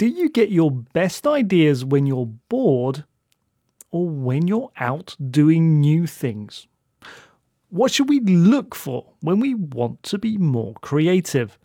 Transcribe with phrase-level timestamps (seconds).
[0.00, 3.04] Do you get your best ideas when you're bored
[3.90, 6.66] or when you're out doing new things?
[7.68, 11.58] What should we look for when we want to be more creative?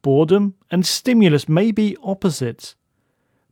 [0.00, 2.74] Boredom and stimulus may be opposites,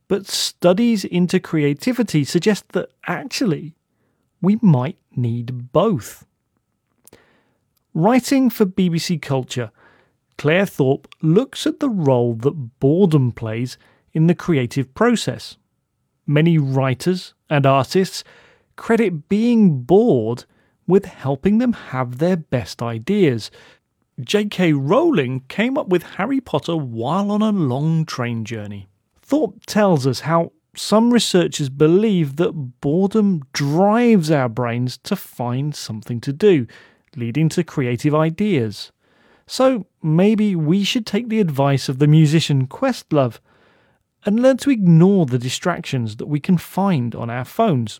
[0.07, 3.75] but studies into creativity suggest that actually
[4.41, 6.25] we might need both.
[7.93, 9.69] Writing for BBC Culture,
[10.39, 13.77] Clair Thorp looks at the role that boredom plays
[14.13, 15.57] in the creative process.
[16.25, 18.23] Many writers and artists
[18.75, 20.45] credit being bored
[20.87, 23.51] with helping them have their best ideas.
[24.19, 24.73] J.K.
[24.73, 28.87] Rowling came up with Harry Potter while on a long train journey.
[29.21, 36.21] Thorp tells us how some researchers believe that boredom drives our brains to find something
[36.21, 36.67] to do,
[37.15, 38.91] leading to creative ideas.
[39.47, 43.39] So maybe we should take the advice of the musician Questlove
[44.25, 47.99] and learn to ignore the distractions that we can find on our phones.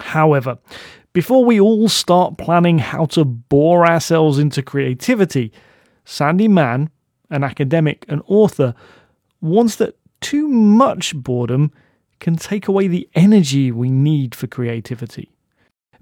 [0.00, 0.58] However,
[1.12, 5.52] before we all start planning how to bore ourselves into creativity,
[6.04, 6.90] Sandi Mann,
[7.30, 8.74] an academic and author,
[9.40, 11.72] warns that too much boredom
[12.20, 15.30] can take away the energy we need for creativity.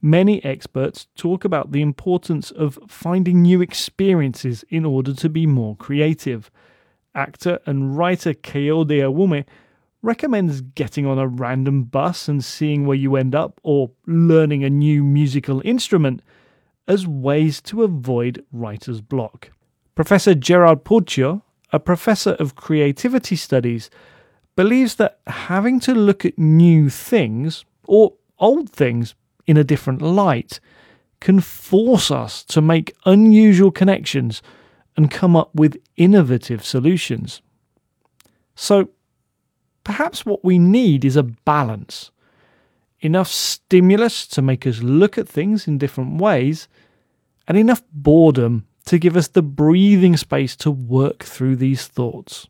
[0.00, 5.76] Many experts talk about the importance of finding new experiences in order to be more
[5.76, 6.50] creative.
[7.14, 9.44] Actor and writer Kayode Ewumi
[10.02, 14.70] recommends getting on a random bus and seeing where you end up, or learning a
[14.70, 16.22] new musical instrument,
[16.86, 19.50] as ways to avoid writer's block.
[19.94, 21.42] Professor Gerard Puccio,
[21.72, 23.88] a professor of creativity studies,
[24.56, 29.14] believes that having to look at new things, or old things,
[29.46, 30.60] in a different light
[31.20, 34.42] can force us to make unusual connections
[34.96, 37.42] and come up with innovative solutions.
[38.54, 38.90] So,
[39.82, 42.10] perhaps what we need is a balance.
[43.00, 46.68] Enough stimulus to make us look at things in different ways,
[47.46, 52.48] and enough boredom to give us the breathing space to work through these thoughts.